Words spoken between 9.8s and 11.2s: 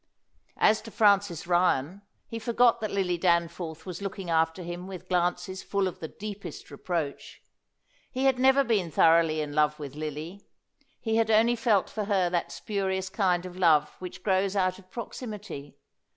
Lily; he